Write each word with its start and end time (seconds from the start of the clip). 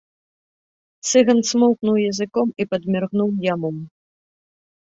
Цыган 1.11 1.39
цмокнуў 1.51 1.95
языком 2.11 2.47
і 2.65 2.67
падміргнуў 2.73 3.29
яму. 3.53 3.71